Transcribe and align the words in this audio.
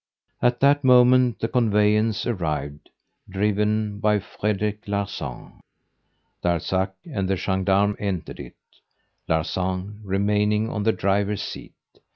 At 0.41 0.61
that 0.61 0.83
moment 0.83 1.37
the 1.41 1.47
conveyance 1.47 2.25
arrived, 2.25 2.89
driven 3.29 3.99
by 3.99 4.17
Frederic 4.17 4.87
Larsan. 4.87 5.59
Darzac 6.41 6.93
and 7.05 7.29
the 7.29 7.35
gendarme 7.35 7.95
entered 7.99 8.39
it, 8.39 8.55
Larsan 9.29 10.01
remaining 10.03 10.71
on 10.71 10.81
the 10.81 10.91
driver's 10.91 11.43
seat. 11.43 11.75